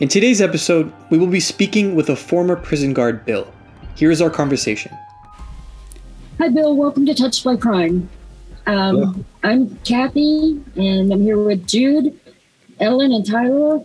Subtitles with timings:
[0.00, 3.52] In today's episode, we will be speaking with a former prison guard, Bill.
[3.96, 4.92] Here is our conversation.
[6.38, 6.76] Hi, Bill.
[6.76, 8.08] Welcome to Touched by Crime.
[8.66, 12.18] Um, I'm Kathy, and I'm here with Jude,
[12.78, 13.84] Ellen, and Tyler.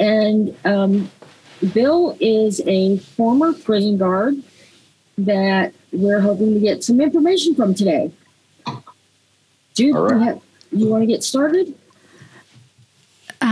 [0.00, 1.10] And um,
[1.72, 4.34] Bill is a former prison guard
[5.18, 8.10] that we're hoping to get some information from today.
[9.74, 10.12] Jude, All right.
[10.18, 10.42] you, have-
[10.72, 11.72] you want to get started?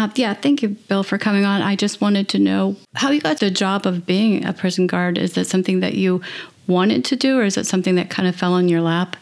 [0.04, 1.62] Uh, yeah, thank you, Bill, for coming on.
[1.62, 5.16] I just wanted to know how you got the job of being a prison guard.
[5.16, 6.20] Is that something that you
[6.66, 9.16] wanted to do, or is it something that kind of fell in your lap?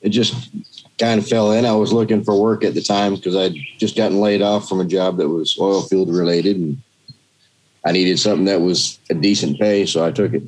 [0.00, 0.48] It just
[0.98, 1.66] kind of fell in.
[1.66, 4.80] I was looking for work at the time because I'd just gotten laid off from
[4.80, 6.80] a job that was oil field related, and
[7.84, 10.44] I needed something that was a decent pay, so I took it.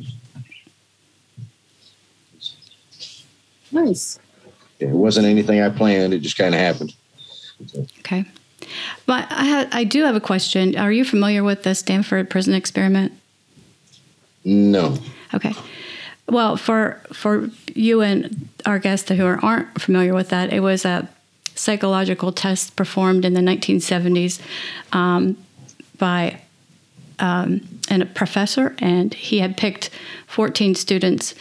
[3.71, 4.19] Nice.
[4.81, 6.95] It wasn't anything I planned; it just kind of happened.
[7.99, 8.25] Okay.
[9.07, 10.77] But I, ha- I do have a question.
[10.77, 13.13] Are you familiar with the Stanford Prison Experiment?
[14.45, 14.97] No,
[15.35, 15.55] Okay.
[16.29, 20.85] Well, for for you and our guests who are, aren't familiar with that, it was
[20.85, 21.09] a
[21.55, 24.41] psychological test performed in the 1970s
[24.93, 25.37] um,
[25.99, 26.41] by
[27.19, 29.91] um, and a professor, and he had picked
[30.27, 31.35] 14 students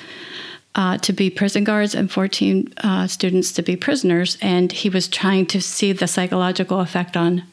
[0.75, 5.07] uh, to be prison guards and 14 uh, students to be prisoners, and he was
[5.07, 7.43] trying to see the psychological effect on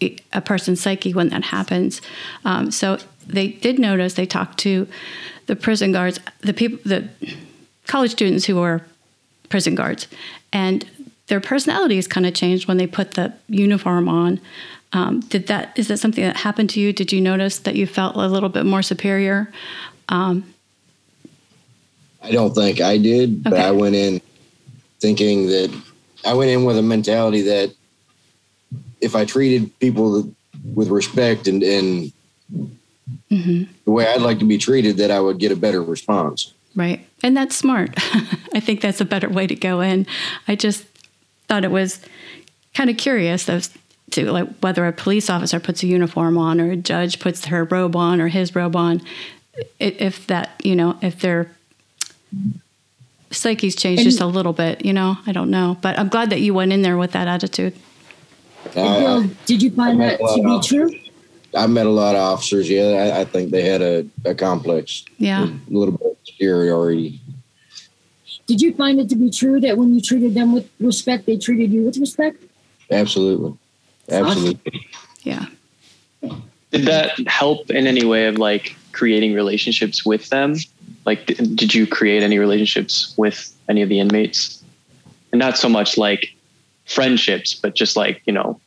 [0.00, 2.00] a person's psyche when that happens.
[2.44, 4.14] Um, so they did notice.
[4.14, 4.86] They talked to
[5.46, 7.08] the prison guards, the people, the
[7.86, 8.82] college students who were
[9.48, 10.08] prison guards,
[10.52, 10.84] and
[11.28, 14.40] their personalities kind of changed when they put the uniform on.
[14.92, 16.92] Um, did that is that something that happened to you?
[16.92, 19.50] Did you notice that you felt a little bit more superior?
[20.08, 20.54] Um,
[22.22, 24.20] I don't think I did, but I went in
[25.00, 25.82] thinking that
[26.24, 27.74] I went in with a mentality that
[29.04, 30.32] if I treated people
[30.74, 32.12] with respect and, and
[33.30, 36.52] mhm, the way I'd like to be treated, that I would get a better response.
[36.74, 37.90] right, and that's smart.
[38.54, 40.06] I think that's a better way to go in.
[40.48, 40.84] I just
[41.48, 42.00] thought it was
[42.74, 43.70] kind of curious as
[44.10, 47.64] to like whether a police officer puts a uniform on or a judge puts her
[47.64, 49.00] robe on or his robe on
[49.80, 51.50] if that you know if their
[53.30, 56.30] psyche's changed And- just a little bit you know i don't know but i'm glad
[56.30, 57.74] that you went in there with that attitude
[58.66, 60.90] And Bill, I, did you find that to be true?
[61.56, 62.68] I met a lot of officers.
[62.68, 67.20] Yeah, I, I think they had a, a complex, yeah a little bit of superiority.
[68.46, 71.38] Did you find it to be true that when you treated them with respect, they
[71.38, 72.42] treated you with respect?
[72.90, 73.56] Absolutely,
[74.10, 74.88] absolutely.
[75.22, 75.46] yeah
[76.20, 80.56] Did that help in any way of like creating relationships with them?
[81.06, 84.62] Like, did you create any relationships with any of the inmates?
[85.32, 86.33] And not so much like
[86.84, 88.60] friendships, but just like, you know,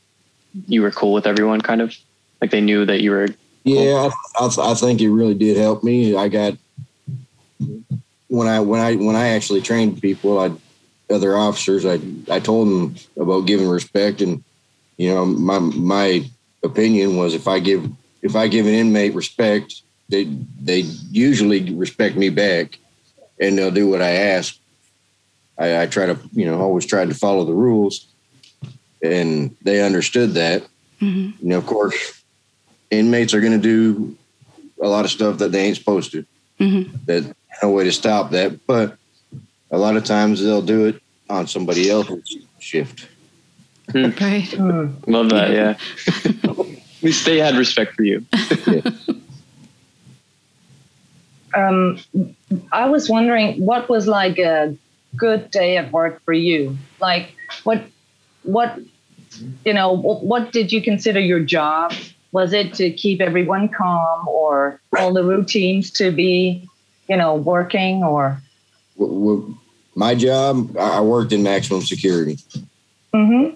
[0.68, 1.96] you were cool with everyone kind of
[2.42, 3.28] like they knew that you were.
[3.64, 6.16] Yeah, I, I, I think it really did help me.
[6.16, 6.58] I got
[8.28, 10.52] when I when I when I actually trained people, I
[11.10, 14.44] other officers, I I told them about giving respect, and
[14.98, 16.30] you know my my
[16.64, 17.90] opinion was if I give
[18.22, 20.26] if I give an inmate respect, they
[20.60, 20.80] they
[21.12, 22.78] usually respect me back,
[23.40, 24.58] and they'll do what I ask.
[25.58, 28.08] I, I try to you know always tried to follow the rules,
[29.04, 30.64] and they understood that
[31.00, 32.24] hmm you know, of course,
[32.90, 34.18] inmates are going to do
[34.82, 36.26] a lot of stuff that they ain't supposed to.
[36.58, 38.98] hmm That no way to stop that, but
[39.72, 43.08] a lot of times they'll do it on somebody else's shift.
[43.94, 44.58] right
[45.08, 45.52] Love that.
[45.52, 45.78] Yeah.
[46.44, 48.26] At least they had respect for you.
[51.56, 52.00] um,
[52.72, 54.76] I was wondering what was like a
[55.16, 56.78] good day at work for you.
[57.00, 57.84] Like what,
[58.44, 58.80] what,
[59.66, 61.94] you know, what, what did you consider your job?
[62.34, 66.68] Was it to keep everyone calm, or all the routines to be,
[67.08, 68.42] you know, working, or?
[69.96, 72.38] My job, I I worked in maximum security.
[73.14, 73.56] Mm-hmm.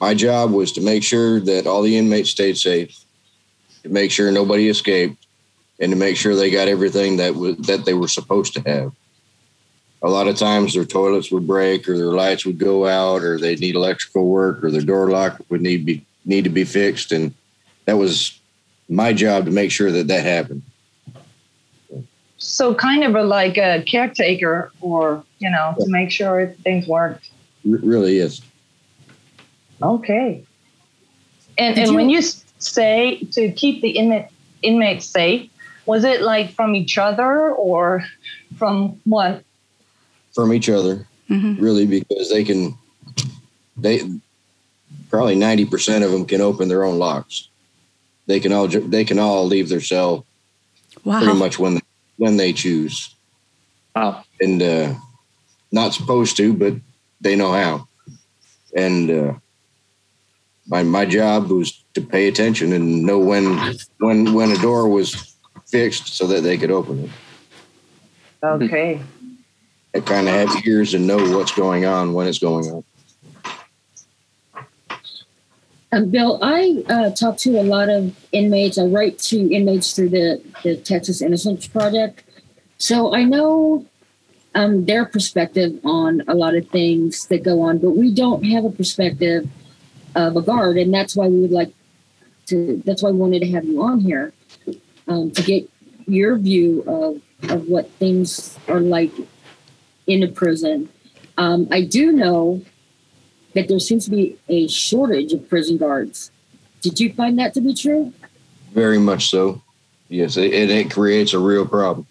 [0.00, 3.04] My job was to make sure that all the inmates stayed safe,
[3.82, 5.26] to make sure nobody escaped,
[5.80, 8.92] and to make sure they got everything that was that they were supposed to have.
[10.04, 13.38] A lot of times their toilets would break, or their lights would go out, or
[13.38, 17.12] they'd need electrical work, or their door lock would need be need to be fixed,
[17.12, 17.34] and
[17.84, 18.38] that was
[18.88, 20.62] my job to make sure that that happened.
[22.38, 27.30] So kind of a, like a caretaker, or you know, to make sure things worked.
[27.64, 28.42] It really is.
[29.80, 30.44] Okay.
[31.58, 32.22] And Did and you- when you
[32.58, 34.26] say to keep the inmate
[34.62, 35.48] inmates safe,
[35.86, 38.04] was it like from each other or
[38.56, 39.44] from what?
[40.34, 42.76] From each other, hmm really, because they can,
[43.76, 44.00] they
[45.10, 47.48] probably 90% of them can open their own locks.
[48.26, 50.24] they can all they can all leave their cell
[51.04, 51.80] pretty much when
[52.16, 53.14] when they choose,
[53.96, 54.24] Wow.
[54.40, 54.94] and uh,
[55.72, 56.74] not supposed to, but
[57.20, 57.88] they know how.
[58.76, 59.32] And uh,
[60.66, 63.44] my my job was to pay attention and know when
[63.98, 65.36] when when a door was
[65.66, 67.10] fixed so that they could open it.
[68.42, 69.00] Okay.
[69.94, 72.84] I kind of have ears and know what's going on when it's going on.
[75.94, 78.78] Um, Bill, I uh, talk to a lot of inmates.
[78.78, 82.24] I write to inmates through the, the Texas Innocence Project.
[82.78, 83.84] So I know
[84.54, 88.64] um, their perspective on a lot of things that go on, but we don't have
[88.64, 89.46] a perspective
[90.14, 90.78] of a guard.
[90.78, 91.74] And that's why we would like
[92.46, 94.32] to, that's why we wanted to have you on here
[95.08, 95.68] um, to get
[96.06, 99.12] your view of, of what things are like
[100.06, 100.88] in a prison.
[101.38, 102.62] Um, I do know
[103.54, 106.30] that there seems to be a shortage of prison guards.
[106.80, 108.12] Did you find that to be true?
[108.72, 109.62] Very much so.
[110.08, 112.06] Yes, it, it, creates a real problem.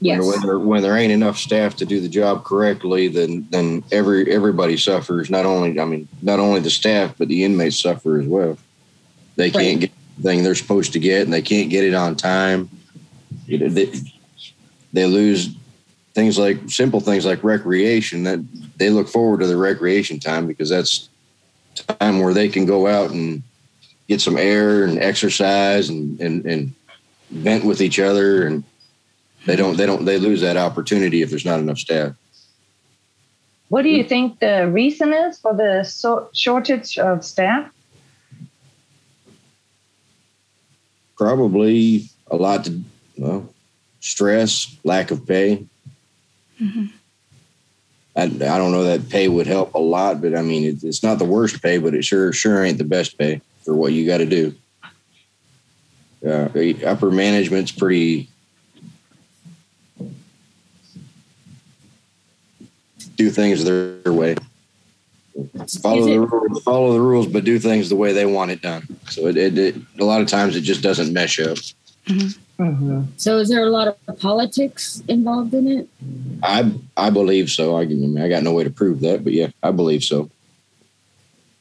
[0.00, 0.20] Yes.
[0.20, 3.82] When, when, there, when there ain't enough staff to do the job correctly, then then
[3.90, 5.28] every everybody suffers.
[5.28, 8.56] Not only I mean, not only the staff, but the inmates suffer as well.
[9.36, 12.16] They can't get the thing they're supposed to get, and they can't get it on
[12.16, 12.70] time.
[13.46, 13.92] They,
[14.92, 15.50] they lose
[16.14, 18.24] things like simple things like recreation.
[18.24, 18.40] That
[18.76, 21.08] they look forward to the recreation time because that's
[22.00, 23.42] time where they can go out and
[24.08, 26.74] get some air and exercise and and, and
[27.30, 28.64] vent with each other and
[29.46, 32.14] they don't they don't they lose that opportunity if there's not enough staff
[33.68, 37.70] What do you think the reason is for the so- shortage of staff?
[41.16, 42.80] probably a lot to
[43.18, 43.52] well
[44.00, 45.66] stress lack of pay
[48.16, 51.02] I, I don't know that pay would help a lot but i mean it, it's
[51.02, 54.06] not the worst pay but it sure sure ain't the best pay for what you
[54.06, 54.54] got to do
[56.26, 58.28] uh, the upper management's pretty
[63.16, 64.34] do things their, their way
[65.82, 68.86] follow the rules, follow the rules, but do things the way they want it done.
[69.08, 71.58] So it, it, it a lot of times it just doesn't mesh up.
[72.06, 72.40] Mm-hmm.
[73.16, 75.88] So is there a lot of politics involved in it?
[76.42, 77.76] I I believe so.
[77.76, 80.02] I, can- I mean, I got no way to prove that, but yeah, I believe
[80.02, 80.28] so.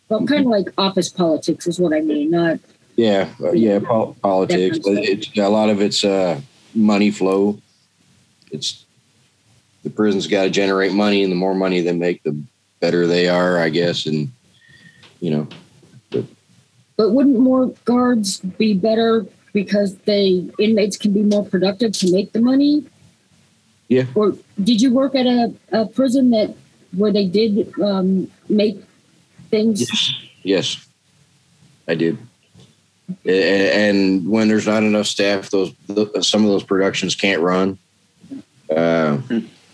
[0.09, 2.31] Well, kind of like office politics is what I mean.
[2.31, 2.59] Not
[2.95, 4.79] Yeah, uh, yeah, pol- politics.
[4.79, 6.41] That It's a lot of it's uh,
[6.73, 7.59] money flow.
[8.51, 8.83] It's
[9.83, 12.35] the prison's got to generate money, and the more money they make, the
[12.79, 14.07] better they are, I guess.
[14.07, 14.31] And
[15.19, 15.47] you know,
[16.95, 19.27] but wouldn't more guards be better
[19.57, 22.85] because they inmates can be more productive to make the money?
[23.87, 24.05] Yeah.
[24.13, 24.33] Or
[24.63, 26.53] did you work at a, a prison that
[26.95, 28.77] where they did um, make
[29.49, 29.81] things?
[29.81, 30.11] Yes,
[30.43, 30.87] yes,
[31.87, 32.19] I did.
[33.25, 35.73] And when there's not enough staff, those
[36.21, 37.79] some of those productions can't run.
[38.69, 39.17] Uh,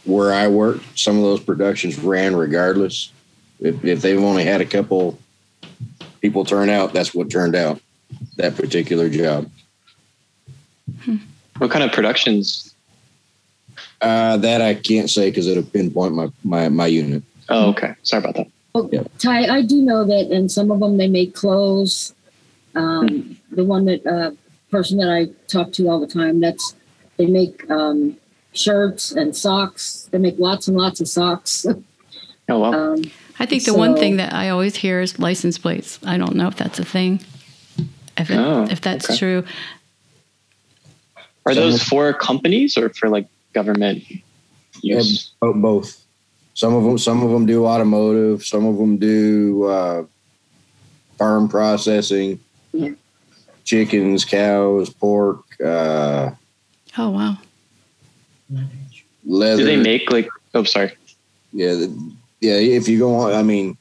[0.06, 3.12] where I worked, some of those productions ran regardless.
[3.60, 5.20] If, if they've only had a couple
[6.22, 7.82] people turn out, that's what turned out
[8.38, 9.50] that particular job.
[11.58, 12.74] What kind of productions?
[14.02, 17.24] Uh, that I can't say because it'll pinpoint my, my my unit.
[17.50, 17.94] Oh, okay.
[18.04, 18.48] Sorry about that.
[18.74, 19.04] Well, Yeah.
[19.20, 22.14] Ty, I do know that in some of them they make clothes.
[22.76, 24.32] Um, the one that uh,
[24.72, 26.76] person that I talk to all the time, that's
[27.18, 28.18] they make um,
[28.54, 30.10] shirts and socks.
[30.12, 31.66] They make lots and lots of socks.
[32.50, 32.76] Oh well.
[32.76, 33.04] um,
[33.40, 35.98] I think the one thing that I always hear is license plates.
[36.06, 37.22] I don't know if that's a thing.
[38.18, 39.18] If it, Oh, if that's okay.
[39.18, 39.46] true,
[41.46, 44.04] Are those for companies or for like government
[44.82, 45.32] use?
[45.42, 46.04] Bo- Both.
[46.54, 48.46] Some of them, some of them do automotive.
[48.46, 50.04] Some of them do uh,
[51.18, 52.40] farm processing,
[52.72, 52.92] Yeah.
[53.64, 56.32] chickens, cows, pork, uh,
[56.98, 57.38] oh wow,
[59.26, 59.58] leather.
[59.58, 60.30] Do they make like?
[60.54, 60.94] Oh, sorry.
[61.52, 62.54] Yeah, the- yeah.
[62.54, 63.76] If you go on, I mean,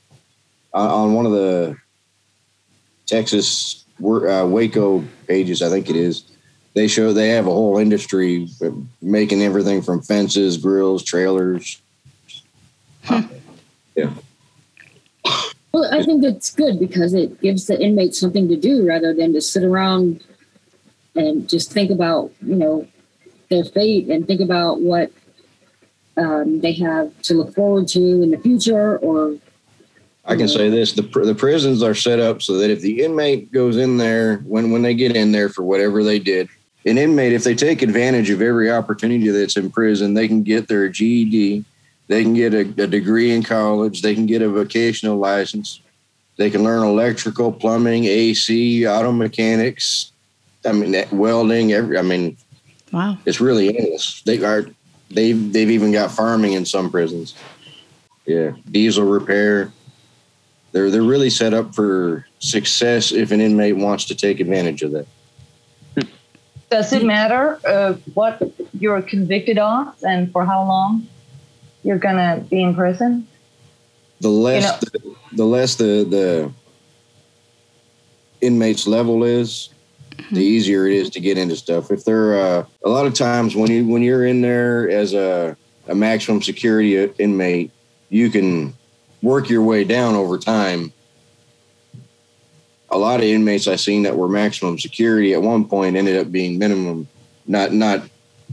[0.73, 1.77] on, on one of the
[3.07, 6.25] Texas uh, Waco pages, I think it is.
[6.75, 8.49] They show they have a whole industry
[9.03, 11.81] making everything from fences, grills, trailers.
[13.95, 14.11] Yeah.
[15.73, 19.33] Well, I think that's good because it gives the inmates something to do rather than
[19.35, 20.23] to sit around
[21.15, 22.87] and just think about you know
[23.51, 25.11] their fate and think about what
[26.17, 29.37] um, they have to look forward to in the future or
[30.25, 33.03] I can say this: the pr- the prisons are set up so that if the
[33.03, 36.49] inmate goes in there when when they get in there for whatever they did,
[36.85, 40.69] an inmate if they take advantage of every opportunity that's in prison, they can get
[40.69, 41.65] their GED,
[42.09, 45.81] they can get a, a degree in college, they can get a vocational license,
[46.37, 50.13] they can learn electrical, plumbing, AC, auto mechanics.
[50.65, 51.73] I mean, welding.
[51.73, 51.99] Every.
[51.99, 52.37] I mean,
[52.93, 53.17] Wow.
[53.25, 54.23] it's really endless.
[54.23, 54.67] They are.
[55.11, 57.35] They've they've even got farming in some prisons.
[58.27, 59.73] Yeah, diesel repair.
[60.73, 64.93] They're they're really set up for success if an inmate wants to take advantage of
[64.93, 65.07] that.
[66.73, 68.43] Does it matter uh, what
[68.79, 71.07] you're convicted of and for how long
[71.85, 73.29] you're gonna be in prison?
[74.23, 76.53] the less know- the, the less the the
[78.41, 79.69] inmates level is
[80.31, 81.91] the easier it is to get into stuff.
[81.91, 85.57] If they're uh, a lot of times when you when you're in there as a,
[85.89, 87.71] a maximum security inmate
[88.09, 88.75] you can
[89.23, 90.93] work your way down over time
[92.93, 96.31] a lot of inmates i seen that were maximum security at one point ended up
[96.31, 97.09] being minimum
[97.47, 98.03] not not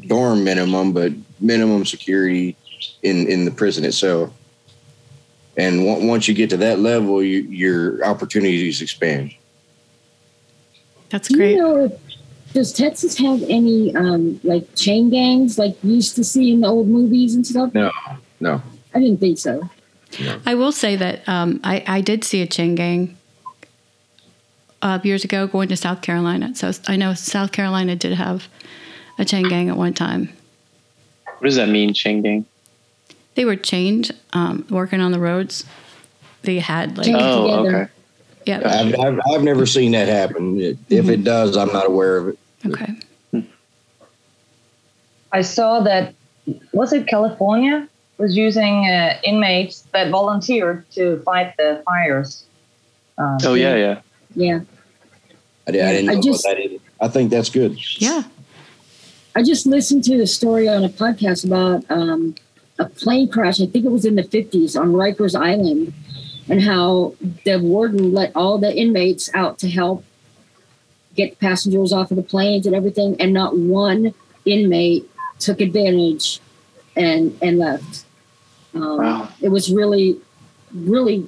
[0.08, 2.56] dorm minimum but minimum security
[3.04, 4.32] in in the prison itself
[5.60, 9.34] and on- once you get to that level, you, your opportunities expand.
[11.10, 11.56] That's great.
[11.56, 12.00] you know
[12.54, 16.68] does Texas have any um, like chain gangs like you used to see in the
[16.68, 17.74] old movies and stuff?
[17.76, 17.92] No,
[18.40, 18.62] no.
[18.96, 19.70] I didn't think so.
[20.48, 23.19] I will say that um, I, I did see a chain gang
[24.82, 26.56] uh, years ago going to South Carolina.
[26.56, 28.48] So I know South Carolina did have
[29.18, 30.30] a chain gang at one time.
[31.40, 32.46] What does that mean, chain gang?
[33.36, 35.66] They were chained, um, working on the roads.
[36.42, 37.82] They had like, Chain- Oh, together.
[37.84, 37.92] okay.
[38.46, 40.60] yeah, I've, I've, I've never seen that happen.
[40.60, 42.40] It, If it does, I'm not aware of it.
[42.66, 42.94] okay.
[45.32, 46.16] I saw that
[46.74, 52.44] was it California was using uh, inmates that volunteered to fight the fires.
[53.18, 54.02] Um, Oh yeah, yeah.
[54.36, 54.62] Yeah,
[55.68, 56.80] I, di- I didn't I just- about that.
[57.02, 57.78] I think that's good.
[58.02, 58.24] Yeah.
[59.36, 62.36] I just listened to the story on a podcast about um,
[62.78, 63.62] a plane crash.
[63.62, 65.94] I think it was in the 50s on Rikers Island,
[66.50, 70.04] and how the warden let all the inmates out to help
[71.16, 74.14] get passengers off of the planes and everything, and not one
[74.46, 75.10] inmate
[75.40, 76.40] took advantage
[76.96, 78.06] and and left.
[78.74, 79.30] Um, Wow.
[79.42, 80.20] It was really,
[80.74, 81.28] really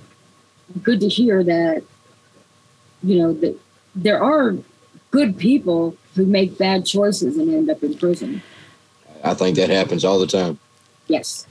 [0.83, 1.83] good to hear that.
[3.03, 3.59] You know that
[3.95, 4.55] there are
[5.11, 8.41] good people who make bad choices and end up in prison.
[9.23, 10.59] I think that happens all the time.
[11.07, 11.45] Yes.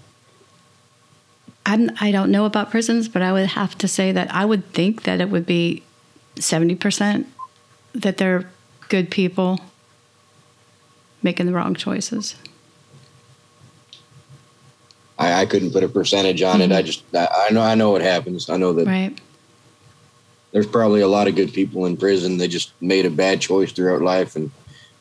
[1.66, 4.72] I'm, I don't know about prisons, but I would have to say that I would
[4.72, 5.82] think that it would be
[6.36, 7.26] 70%
[7.94, 8.50] that they're
[8.88, 9.60] good people
[11.22, 12.34] making the wrong choices.
[15.18, 16.70] I, I couldn't put a percentage on it.
[16.70, 16.78] Mm-hmm.
[16.78, 18.48] I just I, I know I know what happens.
[18.48, 19.20] I know that Right.
[20.52, 22.38] There's probably a lot of good people in prison.
[22.38, 24.50] They just made a bad choice throughout life, and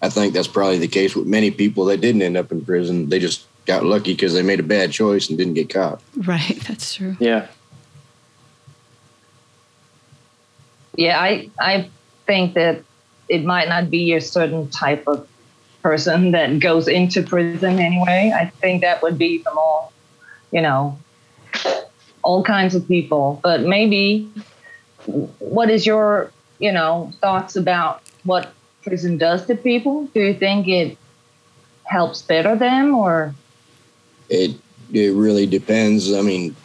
[0.01, 3.09] I think that's probably the case with many people that didn't end up in prison.
[3.09, 6.01] They just got lucky because they made a bad choice and didn't get caught.
[6.15, 6.59] Right.
[6.67, 7.15] That's true.
[7.19, 7.47] Yeah.
[10.99, 11.89] yeah, I I
[12.25, 12.83] think that
[13.29, 15.25] it might not be a certain type of
[15.81, 18.33] person that goes into prison anyway.
[18.35, 19.93] I think that would be from all,
[20.51, 20.99] you know,
[22.21, 23.39] all kinds of people.
[23.41, 24.29] But maybe,
[25.05, 28.51] what is your you know thoughts about what
[28.83, 30.05] prison does to people?
[30.07, 30.97] Do you think it
[31.83, 33.33] helps better them or?
[34.29, 34.55] It
[34.91, 36.13] it really depends.
[36.13, 36.55] I mean,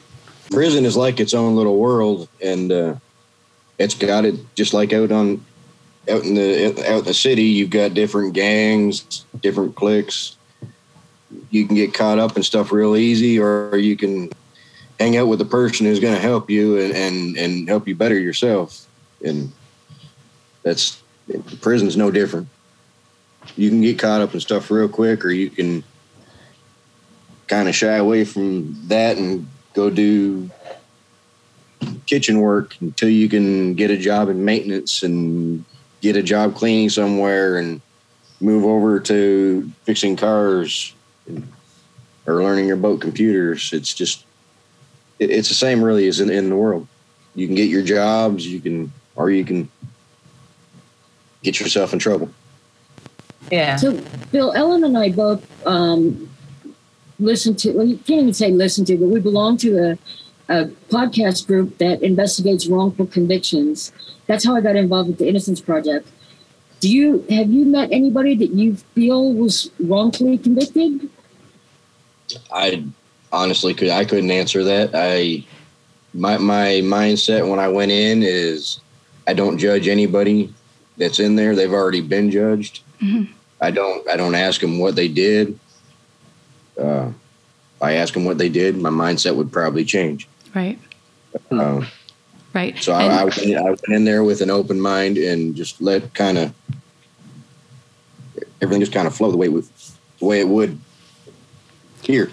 [0.50, 2.94] prison is like its own little world, and uh,
[3.78, 5.44] it's got it just like out on
[6.08, 7.44] out in the out in the city.
[7.44, 10.36] You've got different gangs, different cliques.
[11.50, 14.30] You can get caught up in stuff real easy, or you can
[14.98, 17.94] hang out with a person who's going to help you and, and and help you
[17.94, 18.86] better yourself.
[19.24, 19.52] And
[20.62, 21.02] that's
[21.60, 22.48] prison's no different.
[23.56, 25.84] You can get caught up in stuff real quick, or you can
[27.46, 30.50] kind of shy away from that and go do
[32.06, 35.64] kitchen work until you can get a job in maintenance and
[36.00, 37.80] get a job cleaning somewhere and
[38.40, 40.94] move over to fixing cars
[42.26, 43.72] or learning your boat computers.
[43.72, 44.23] It's just,
[45.18, 46.86] it, it's the same really as in, in the world.
[47.34, 49.68] You can get your jobs, you can, or you can
[51.42, 52.30] get yourself in trouble.
[53.50, 53.76] Yeah.
[53.76, 54.00] So,
[54.32, 56.30] Bill, Ellen and I both um,
[57.18, 59.98] listen to, well, you can't even say listen to, but we belong to a,
[60.48, 63.92] a podcast group that investigates wrongful convictions.
[64.26, 66.08] That's how I got involved with the Innocence Project.
[66.80, 71.08] Do you have you met anybody that you feel was wrongfully convicted?
[72.52, 72.84] I
[73.34, 74.90] honestly could I couldn't answer that.
[74.94, 75.44] I
[76.14, 78.80] my my mindset when I went in is
[79.26, 80.52] I don't judge anybody
[80.96, 81.54] that's in there.
[81.54, 82.80] They've already been judged.
[83.02, 83.28] Mhm.
[83.60, 85.58] I don't I don't ask them what they did.
[86.80, 87.08] Uh,
[87.76, 90.28] if I ask them what they did, my mindset would probably change.
[90.54, 90.78] Right.
[91.50, 91.84] Uh,
[92.54, 92.80] Right.
[92.80, 96.14] So I, I, went, I went in there with an open mind and just let
[96.14, 96.54] kind of
[98.62, 99.66] everything just kind of flow the way it would,
[100.20, 100.78] the way it would
[102.02, 102.30] here.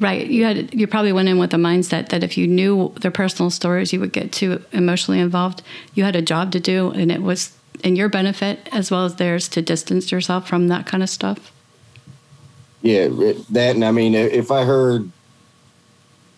[0.00, 0.26] Right.
[0.26, 3.50] You had you probably went in with a mindset that if you knew their personal
[3.50, 5.62] stories, you would get too emotionally involved.
[5.94, 7.54] You had a job to do, and it was
[7.84, 11.52] in your benefit as well as theirs to distance yourself from that kind of stuff.
[12.80, 13.08] Yeah,
[13.50, 15.10] that and I mean, if I heard,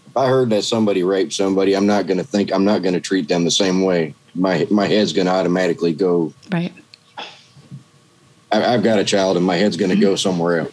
[0.08, 2.94] if I heard that somebody raped somebody, I'm not going to think I'm not going
[2.94, 4.16] to treat them the same way.
[4.34, 6.34] My my head's going to automatically go.
[6.50, 6.72] Right.
[8.50, 10.16] I, I've got a child, and my head's going to go mm-hmm.
[10.16, 10.72] somewhere else.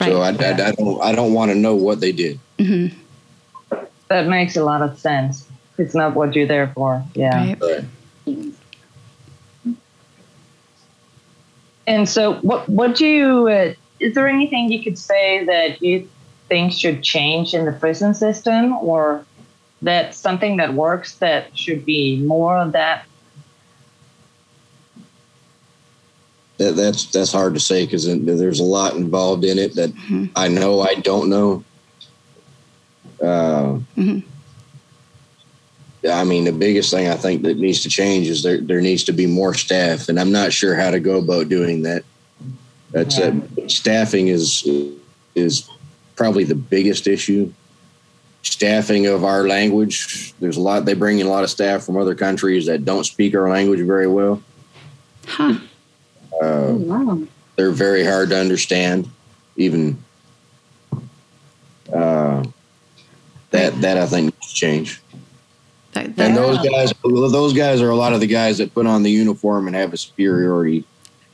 [0.00, 0.12] Right.
[0.12, 2.38] So I, I, I don't I don't want to know what they did.
[2.58, 2.86] hmm
[4.08, 5.46] That makes a lot of sense.
[5.76, 7.02] It's not what you're there for.
[7.14, 7.54] Yeah.
[7.60, 7.84] Right.
[11.86, 13.48] And so, what what do you?
[13.48, 16.08] Uh, is there anything you could say that you
[16.48, 19.24] think should change in the prison system, or
[19.82, 23.06] that something that works that should be more of that?
[26.58, 30.30] That, that's that's hard to say because there's a lot involved in it that Mhm.
[30.34, 31.64] I know I don't know.
[33.22, 34.22] Uh, Mhm.
[36.08, 39.04] I mean, the biggest thing I think that needs to change is there there needs
[39.04, 42.02] to be more staff, and I'm not sure how to go about doing that.
[42.92, 43.34] That's uh,
[43.66, 44.64] staffing is
[45.34, 45.68] is
[46.16, 47.52] probably the biggest issue.
[48.42, 50.32] Staffing of our language.
[50.40, 50.84] There's a lot.
[50.84, 53.80] They bring in a lot of staff from other countries that don't speak our language
[53.80, 54.40] very well.
[55.26, 55.58] Huh.
[56.32, 57.18] Oh, Uh, wow.
[57.56, 59.08] they're very hard to understand.
[59.56, 59.98] Even
[61.92, 62.44] uh,
[63.50, 65.00] that that I think needs to change.
[65.92, 68.86] That, that, And those guys, those guys are a lot of the guys that put
[68.86, 70.84] on the uniform and have a superiority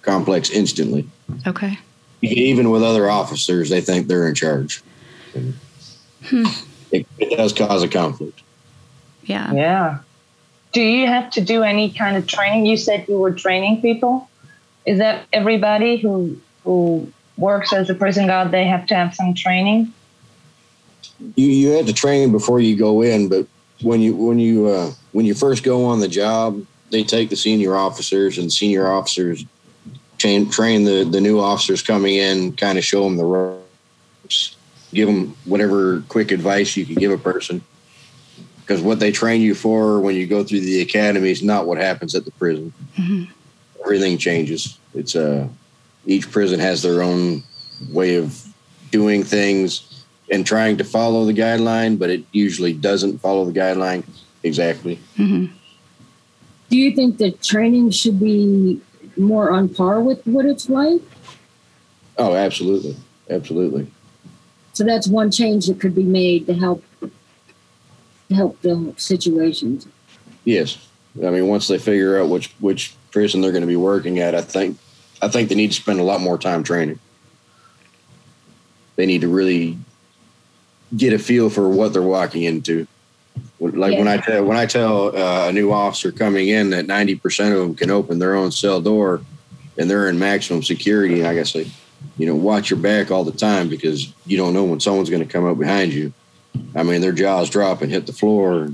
[0.02, 1.08] complex instantly.
[1.46, 1.78] okay.
[2.22, 4.82] Even with other officers, they think they're in charge.
[6.24, 6.44] Hmm.
[6.90, 8.40] It, it does cause a conflict.
[9.24, 9.52] Yeah.
[9.52, 9.98] Yeah.
[10.72, 12.64] Do you have to do any kind of training?
[12.64, 14.30] You said you were training people.
[14.86, 18.50] Is that everybody who who works as a prison guard?
[18.50, 19.92] They have to have some training.
[21.36, 23.46] You you had to train before you go in, but
[23.82, 27.36] when you when you uh, when you first go on the job, they take the
[27.36, 29.44] senior officers and senior officers
[30.18, 34.56] train train the the new officers coming in, kind of show them the ropes,
[34.92, 37.62] give them whatever quick advice you can give a person.
[38.60, 41.76] Because what they train you for when you go through the academy is not what
[41.76, 42.72] happens at the prison.
[42.96, 43.28] Mhm.
[43.84, 44.78] Everything changes.
[44.94, 45.48] It's uh,
[46.06, 47.42] each prison has their own
[47.90, 48.42] way of
[48.90, 54.04] doing things and trying to follow the guideline, but it usually doesn't follow the guideline
[54.42, 54.96] exactly.
[55.16, 55.46] hmm
[56.70, 58.80] Do you think the training should be
[59.16, 61.02] more on par with what it's like?
[62.16, 62.96] Oh, absolutely,
[63.28, 63.86] absolutely.
[64.72, 69.86] So that's one change that could be made to help to help the situations.
[70.44, 70.78] Yes,
[71.22, 74.34] I mean once they figure out which which prison they're going to be working at,
[74.34, 74.76] I think
[75.22, 76.98] I think they need to spend a lot more time training.
[78.96, 79.78] They need to really
[80.94, 82.86] get a feel for what they're walking into.
[83.60, 87.14] Like when I tell when I tell uh, a new officer coming in that ninety
[87.14, 89.22] percent of them can open their own cell door,
[89.78, 91.70] and they're in maximum security, like I say,
[92.18, 95.26] you know, watch your back all the time because you don't know when someone's going
[95.26, 96.12] to come up behind you.
[96.74, 98.70] I mean, their jaws drop and hit the floor.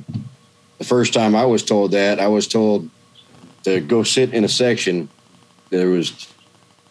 [0.78, 2.88] The first time I was told that, I was told
[3.64, 5.08] to go sit in a section.
[5.70, 6.28] There was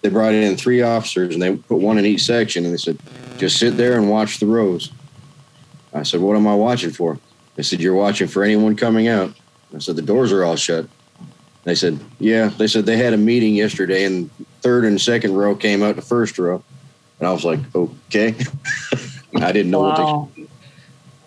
[0.01, 2.97] they brought in three officers and they put one in each section and they said,
[3.37, 4.91] just sit there and watch the rows.
[5.93, 7.17] I said, what am I watching for?
[7.55, 9.33] They said, you're watching for anyone coming out.
[9.75, 10.87] I said, the doors are all shut.
[11.65, 12.47] They said, yeah.
[12.47, 14.29] They said they had a meeting yesterday and
[14.61, 16.63] third and second row came out the first row.
[17.19, 18.35] And I was like, okay.
[19.35, 20.29] I didn't know what Wow.
[20.35, 20.47] to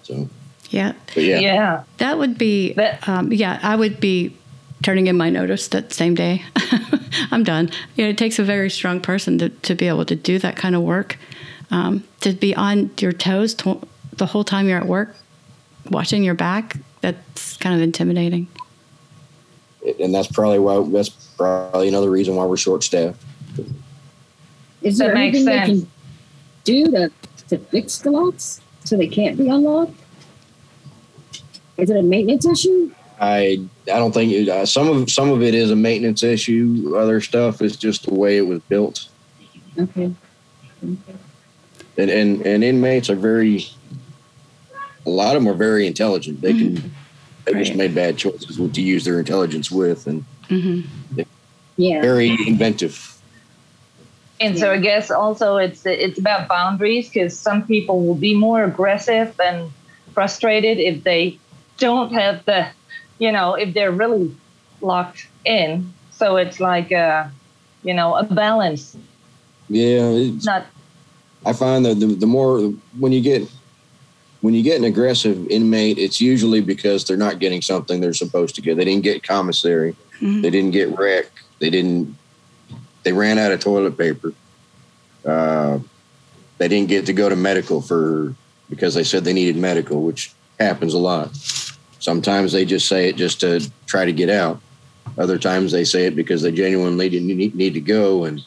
[0.03, 0.29] so
[0.71, 0.93] Yeah.
[1.15, 1.39] but yeah.
[1.41, 1.85] Yeah.
[1.99, 4.35] That would be, That- um, yeah, I would be
[4.83, 6.45] turning in my notice that same day.
[7.31, 7.71] I'm done.
[7.97, 10.57] You know, it takes a very strong person to, to be able to do that
[10.57, 11.19] kind of work.
[11.71, 15.17] Um, to be on your toes tw- the whole time you're at work,
[15.91, 18.47] watching your back, that's kind of intimidating.
[19.99, 23.23] and that's probably why that's probably another reason why we're short staffed.
[24.83, 25.91] Is That there makes anything they can
[26.65, 27.11] do to,
[27.49, 29.95] to fix the locks so they can't be unlocked?
[31.79, 32.93] Is it a maintenance issue?
[33.23, 36.95] I I don't think it, uh, some of some of it is a maintenance issue.
[36.97, 39.09] Other stuff is just the way it was built.
[39.79, 40.13] Okay.
[40.83, 43.65] And and, and inmates are very.
[45.07, 46.43] A lot of them are very intelligent.
[46.43, 46.95] They can.
[47.47, 50.81] They just made bad choices to use their intelligence with, and hmm
[51.77, 52.01] Yeah.
[52.03, 53.09] very inventive.
[54.41, 58.65] And so I guess also it's it's about boundaries because some people will be more
[58.65, 59.71] aggressive and
[60.15, 61.39] frustrated if they
[61.79, 62.69] don't have the,
[63.23, 64.35] you know, if they're really
[64.81, 65.95] locked in.
[66.11, 67.31] So it's like a,
[67.85, 68.97] you know, a balance.
[69.69, 70.67] Yeah, it's, Not
[71.47, 72.59] I find that the, the more
[72.99, 73.49] when you get
[74.41, 78.57] when you get an aggressive inmate, it's usually because they're not getting something they're supposed
[78.57, 78.77] to get.
[78.77, 79.95] They didn't get commissary.
[80.21, 80.43] Mhm.
[80.43, 81.27] They didn't get rec.
[81.61, 82.17] They didn't.
[83.05, 84.33] They ran out of toilet paper.
[85.25, 85.79] Uh,
[86.59, 88.35] they didn't get to go to medical for
[88.69, 91.31] because they said they needed medical, which happens a lot.
[92.03, 94.61] Sometimes they just say it just to try to get out.
[95.17, 98.25] Other times they say it because they genuinely need, need to go.
[98.25, 98.45] And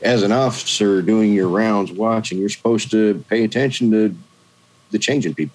[0.00, 4.16] as an officer doing your rounds, watching, you're supposed to pay attention to
[4.90, 5.54] the changing people.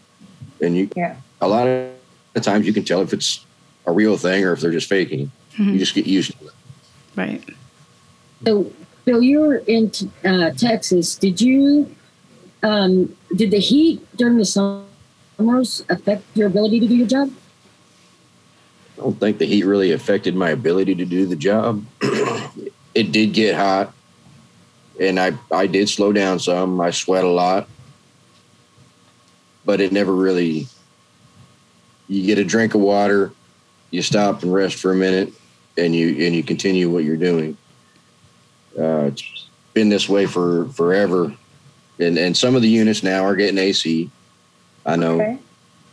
[0.61, 1.15] And you, Yeah.
[1.41, 1.89] a lot of
[2.35, 3.43] the times you can tell if it's
[3.87, 5.29] a real thing or if they're just faking it.
[5.59, 5.73] Mhm.
[5.73, 6.53] You just get used to it.
[7.15, 7.43] Right.
[8.45, 8.71] So,
[9.05, 9.91] Bill, you were in
[10.23, 11.15] uh, Texas.
[11.15, 11.89] Did you,
[12.61, 14.45] um, did the heat during the
[15.39, 17.31] affect your ability to do your job?
[18.97, 21.85] I don't think the heat really affected my ability to do the job.
[22.93, 23.93] it did get hot,
[24.99, 26.81] and I I did slow down some.
[26.81, 27.69] I sweat a lot,
[29.63, 30.67] but it never really.
[32.09, 33.31] You get a drink of water,
[33.91, 35.31] you stop and rest for a minute,
[35.77, 37.55] and you and you continue what you're doing.
[38.77, 41.33] Uh, it's been this way for forever,
[41.99, 44.09] and and some of the units now are getting AC.
[44.89, 45.21] I know.
[45.21, 45.37] okay.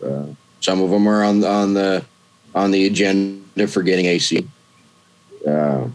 [0.03, 0.27] Uh,
[0.61, 2.05] some of them are on on the
[2.55, 4.47] on the agenda for getting AC.
[5.47, 5.89] Uh,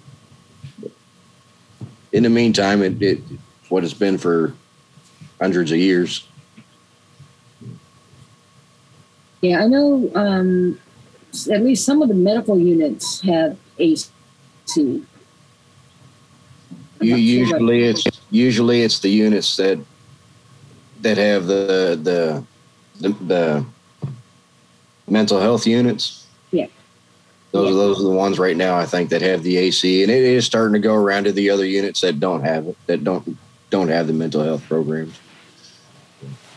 [2.12, 3.22] in the meantime, it, it
[3.70, 4.54] what it's been for
[5.40, 6.28] hundreds of years.
[9.42, 10.12] Yeah, I know.
[10.14, 10.80] Um,
[11.52, 14.10] at least some of the medical units have AC.
[14.76, 15.06] You,
[17.00, 19.80] not sure usually, it's usually it's the units that
[21.02, 22.46] that have the the
[23.02, 23.66] the, the
[25.08, 26.26] mental health units.
[26.52, 26.68] Yeah.
[27.52, 27.74] Those Yeah.
[27.74, 30.24] are those are the ones right now I think that have the AC, and it
[30.24, 33.38] is starting to go around to the other units that don't have it, that don't
[33.70, 35.20] don't have the mental health programs.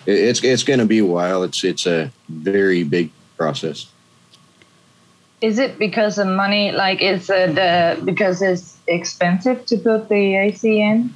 [0.07, 1.42] It, it's it's going to be a while.
[1.42, 3.87] It's it's a very big process.
[5.40, 6.72] Is it because of money?
[6.72, 11.12] Like, is it uh, because it's expensive to put the AC in?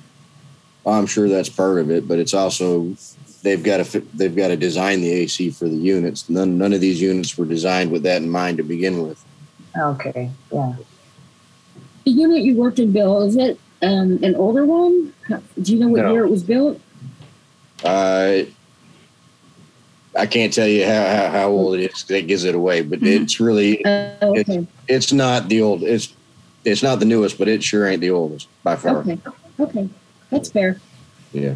[0.85, 2.95] I'm sure that's part of it, but it's also
[3.43, 6.29] they've got to they've got to design the AC for the units.
[6.29, 9.23] None none of these units were designed with that in mind to begin with.
[9.77, 10.75] Okay, yeah.
[12.05, 15.13] The unit you worked in, Bill, is it um, an older one?
[15.61, 16.13] Do you know what No.
[16.13, 16.81] year it was built?
[17.85, 18.43] Uh,
[20.19, 22.03] I can't tell you how, how, how old it is.
[22.05, 23.23] That gives it away, but Mhm.
[23.23, 24.67] it's really Uh, okay.
[24.89, 25.83] it's not the old.
[25.83, 26.13] It's
[26.65, 28.99] it's not the newest, but it sure ain't the oldest by far.
[28.99, 29.19] Okay.
[29.61, 29.89] Okay.
[30.31, 30.81] That's fair.
[31.33, 31.55] Yeah.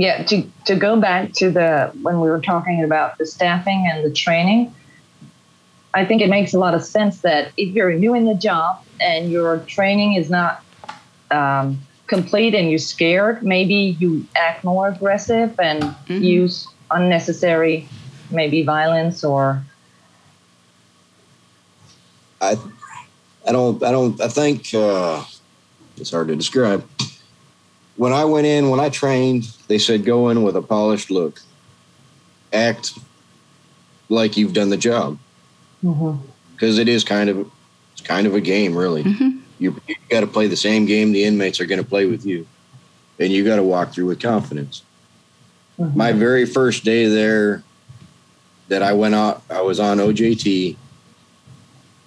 [0.00, 4.04] Yeah, to, to go back to the when we were talking about the staffing and
[4.04, 4.72] the training,
[5.92, 8.80] I think it makes a lot of sense that if you're new in the job
[9.00, 10.62] and your training is not
[11.32, 16.22] um, complete and you're scared, maybe you act more aggressive and Mhm.
[16.22, 17.88] use unnecessary,
[18.30, 19.64] maybe violence or
[22.40, 22.56] I
[23.46, 25.24] I don't I don't I think uh,
[25.96, 26.88] it's hard to describe.
[27.98, 31.40] When I went in, when I trained, they said go in with a polished look,
[32.52, 32.92] act
[34.08, 35.18] like you've done the job
[36.54, 37.50] because it is kind of
[37.92, 39.02] it's kind of a game, really.
[39.02, 39.40] Mhm.
[39.58, 42.24] You you got to play the same game the inmates are going to play with
[42.24, 42.46] you,
[43.18, 44.82] and you got to walk through with confidence.
[45.94, 47.62] My very first day there,
[48.68, 50.76] that I went out, I was on OJT,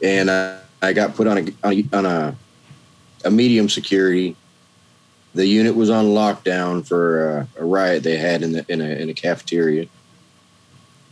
[0.03, 2.35] and I, I got put on a on a, on a
[3.25, 4.35] a medium security.
[5.33, 8.89] The unit was on lockdown for uh, a riot they had in the in a
[8.89, 9.87] in a cafeteria,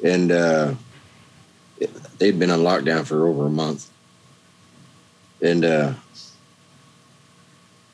[0.03, 0.73] and uh,
[2.17, 3.89] they'd been on lockdown for over a month.
[5.41, 5.93] And uh,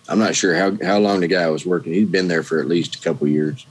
[0.09, 1.93] I'm not sure how how long the guy was working.
[1.93, 3.65] He'd been there for at least a couple years.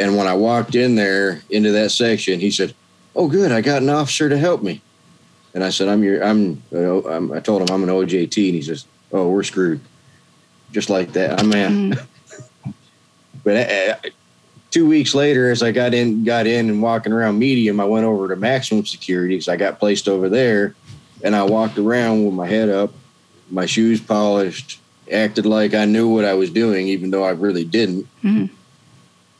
[0.00, 2.74] And when I walked in there into that section, he said,
[3.14, 4.80] "Oh, good, I got an officer to help me."
[5.54, 8.54] And I said, "I'm your, I'm." Uh, I'm I told him I'm an OJT, and
[8.54, 9.80] he says, "Oh, we're screwed."
[10.74, 11.92] Just like that, I mean, man.
[11.92, 12.06] Mm.
[13.44, 13.96] but uh,
[14.72, 18.04] two weeks later, as I got in, got in and walking around medium, I went
[18.04, 20.74] over to maximum security because I got placed over there,
[21.22, 22.92] and I walked around with my head up,
[23.50, 24.80] my shoes polished,
[25.12, 28.50] acted like I knew what I was doing, even though I really didn't Mhm.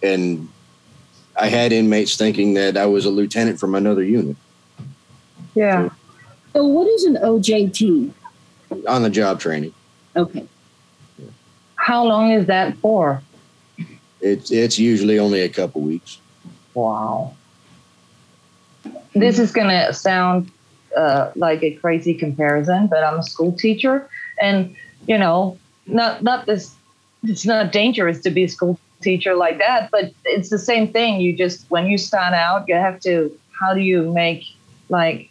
[0.02, 0.48] and
[1.36, 4.36] I had inmates thinking that I was a lieutenant from another unit
[5.54, 5.88] yeah.
[6.52, 8.12] So, what is an OJT?
[8.88, 9.72] on the job training.
[10.16, 10.46] Okay.
[11.84, 13.20] How long is that for?
[14.22, 16.16] It's it's usually only a couple weeks.
[16.72, 17.34] Wow.
[19.14, 20.50] this is going to sound
[20.96, 24.08] uh, like a crazy comparison, but I'm a school teacher,
[24.40, 24.74] and
[25.06, 26.74] you know, not not this.
[27.22, 31.20] It's not dangerous to be a school teacher like that, but it's the same thing.
[31.20, 33.30] You just when you start out, you have to.
[33.60, 34.42] How do you make
[34.88, 35.30] like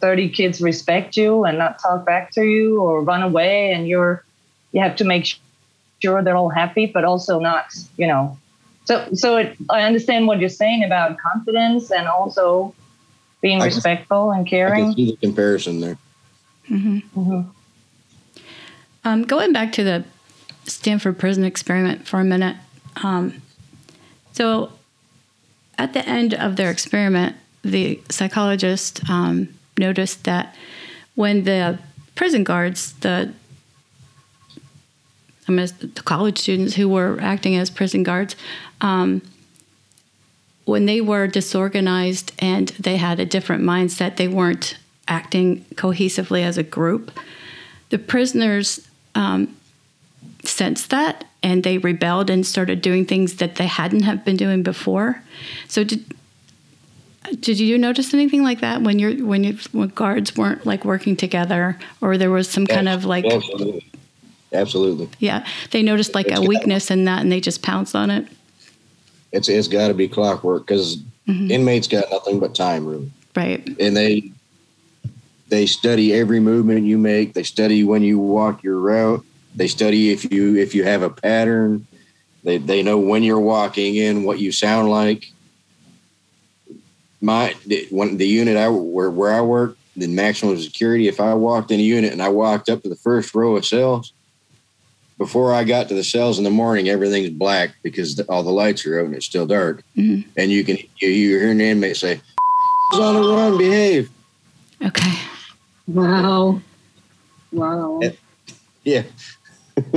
[0.00, 4.24] 30 kids respect you and not talk back to you or run away and you're
[4.72, 5.38] you have to make
[6.02, 8.36] sure they're all happy but also not you know
[8.84, 12.74] so so it, i understand what you're saying about confidence and also
[13.42, 14.84] being I- respectful and caring.
[14.84, 15.98] I can see the comparison there.
[16.70, 17.50] Mhm.
[19.04, 20.04] Um, going back to the
[20.64, 22.56] Stanford prison experiment for a minute.
[23.02, 23.42] Um,
[24.32, 24.72] so,
[25.76, 30.54] at the end of their experiment, the psychologist um, noticed that
[31.16, 31.78] when the
[32.14, 33.32] prison guards, the
[35.48, 38.36] I mean, the college students who were acting as prison guards,
[38.80, 39.22] um,
[40.64, 44.76] when they were disorganized and they had a different mindset, they weren't
[45.08, 47.10] acting cohesively as a group.
[47.90, 49.56] The prisoners um,
[50.44, 54.62] sensed that and they rebelled and started doing things that they hadn't have been doing
[54.62, 55.22] before.
[55.68, 56.04] So did
[57.40, 61.16] did you notice anything like that when you're when you when guards weren't like working
[61.16, 63.84] together or there was some kind of like Absolutely.
[64.52, 65.08] Absolutely.
[65.18, 68.26] yeah they noticed like a It's- weakness in that and they just pounced on it
[69.32, 71.50] It's it's got to be clockwork because mm-hmm.
[71.50, 74.30] inmates got nothing but time, really, right and they
[75.48, 77.34] they study every movement you make.
[77.34, 79.22] They study when you walk your route.
[79.54, 81.86] They study if you if you have a pattern.
[82.42, 85.30] They they know when you're walking in, what you sound like.
[87.20, 91.06] My the- when the unit I where where I work, the maximum security.
[91.06, 93.66] If I walked in a unit and I walked up to the first row of
[93.66, 94.12] cells,
[95.22, 98.50] before I got to the cells in the morning, everything's black because the, all the
[98.50, 99.84] lights are out and it's still dark.
[99.96, 100.24] Mhm.
[100.36, 102.20] And you can you, you hear an inmate say,
[102.94, 104.10] "On the run, behave."
[104.84, 105.12] okay
[105.86, 106.60] Wow.
[107.52, 108.00] Wow.
[108.02, 108.10] Yeah.
[108.82, 109.02] Yeah.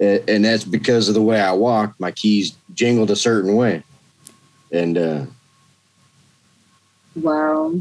[0.00, 1.94] and and that's because of the way I walk.
[2.00, 3.84] My keys jingled a certain way.
[4.72, 5.26] And uh,
[7.14, 7.74] Wow.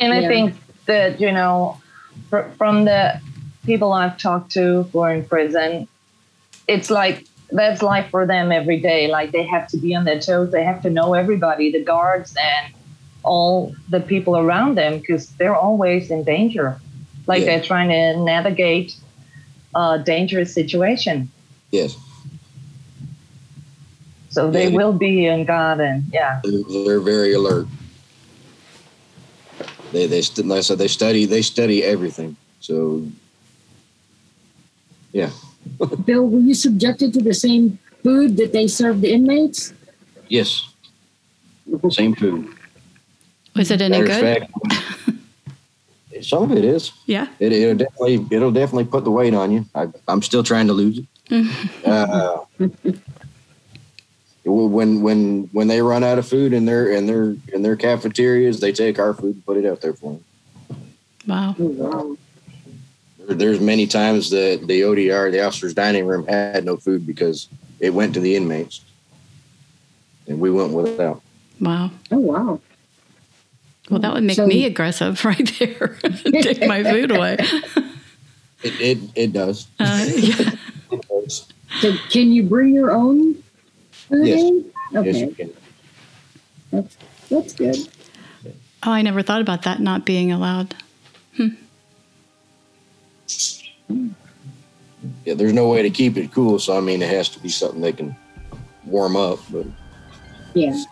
[0.00, 0.54] And I think
[0.86, 1.80] that, you know,
[2.28, 3.20] fr- from the
[3.64, 5.88] people I've talked to who are in prison,
[6.68, 9.08] it's like that's life for them every day.
[9.08, 10.50] Like they have to be on their toes.
[10.50, 12.74] They have to know everybody, the guards and
[13.22, 16.78] all the people around them, because they're always in danger.
[17.26, 17.46] Like Yeah.
[17.46, 18.96] they're trying to navigate
[19.74, 21.30] a dangerous situation.
[21.70, 21.96] yes,
[24.28, 24.76] So they Yeah.
[24.76, 26.40] will be in guard and yeah.
[26.44, 27.66] they're, very alert.
[29.92, 32.36] They they like I said they study they study everything.
[32.60, 33.06] So
[35.14, 35.30] yeah,
[36.04, 39.72] Bill, were you subjected to the same food that they served the inmates?
[40.28, 40.68] yes,
[41.90, 42.48] same food.
[43.54, 44.52] was it any Matter good fact,
[46.22, 46.92] some of it is.
[47.06, 49.64] yeah It, it'll definitely it'll definitely put the weight on you.
[49.74, 51.06] I, I'm still trying to lose it.
[51.86, 52.44] uh,
[54.44, 58.60] when when when they run out of food in their in their in their cafeterias,
[58.60, 60.24] they take our food and put it out there for them.
[61.26, 62.16] wow Oh, wow.
[63.26, 67.48] There- There's many times that the ODR, the officers' dining room, had no food because
[67.80, 68.80] it went to the inmates,
[70.28, 71.22] and we went without.
[71.60, 72.60] wow Oh, wow.
[73.90, 77.36] well that would make So- me aggressive right there take my food away
[78.62, 79.66] It it, it does.
[79.78, 80.50] uh, yeah.
[80.92, 81.48] It does.
[81.80, 83.34] So can you bring your own
[83.90, 84.40] food Yes.
[84.42, 84.64] in?
[84.92, 85.50] Yes, you can.
[86.70, 86.96] that's,
[87.30, 87.76] that's good.
[88.84, 90.74] oh i never thought about that not being allowed
[95.24, 97.48] Yeah, there's no way to keep it cool, so I mean, it has to be
[97.48, 98.16] something they can
[98.84, 99.38] warm up.
[99.50, 99.66] But
[100.54, 100.82] Yeah.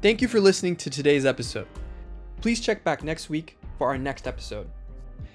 [0.00, 1.68] Thank you for listening to today's episode.
[2.40, 4.68] Please check back next week for our next episode.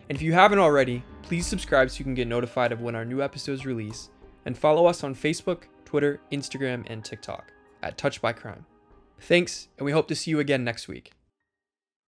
[0.10, 3.06] And if you haven't already, please subscribe so you can get notified of when our
[3.06, 4.10] new episodes release,
[4.46, 7.52] and follow us on Facebook, Twitter, Instagram, and TikTok
[7.84, 8.66] at Touched by Crime.
[9.20, 11.12] Thanks, and we hope to see you again next week.